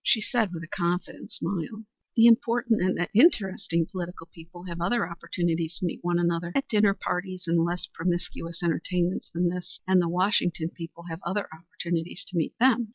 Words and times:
She 0.03 0.19
said 0.19 0.51
with 0.51 0.63
a 0.63 0.67
confidential 0.67 1.27
smile 1.29 1.85
"The 2.15 2.25
important 2.25 2.81
and 2.81 2.97
the 2.97 3.07
interesting 3.13 3.85
political 3.85 4.25
people 4.33 4.63
have 4.63 4.81
other 4.81 5.07
opportunities 5.07 5.77
to 5.77 5.85
meet 5.85 5.99
one 6.01 6.17
another 6.17 6.51
at 6.55 6.67
dinner 6.67 6.95
parties 6.95 7.43
and 7.45 7.63
less 7.63 7.85
promiscuous 7.85 8.63
entertainments 8.63 9.29
than 9.31 9.47
this, 9.49 9.79
and 9.87 10.01
the 10.01 10.09
Washington 10.09 10.69
people 10.71 11.03
have 11.07 11.19
other 11.23 11.47
opportunities 11.53 12.25
to 12.29 12.35
meet 12.35 12.57
them. 12.57 12.89